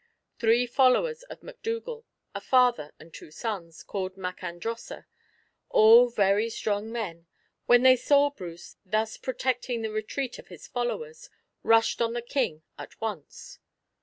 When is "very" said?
6.09-6.49